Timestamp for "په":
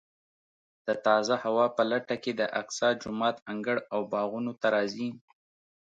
1.75-1.81